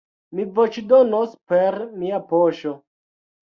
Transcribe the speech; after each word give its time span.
Mi 0.37 0.45
voĉdonos 0.55 1.37
per 1.53 1.79
mia 2.01 2.23
poŝo. 2.35 2.75